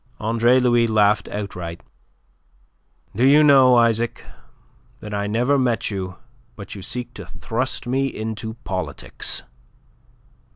Andre 0.19 0.59
Louis 0.59 0.87
laughed 0.87 1.27
outright. 1.27 1.81
"Do 3.15 3.23
you 3.23 3.43
know, 3.43 3.75
Isaac, 3.75 4.25
that 4.99 5.13
I 5.13 5.27
never 5.27 5.59
meet 5.59 5.91
you 5.91 6.15
but 6.55 6.73
you 6.73 6.81
seek 6.81 7.13
to 7.13 7.27
thrust 7.27 7.85
me 7.85 8.07
into 8.07 8.55
politics?" 8.63 9.43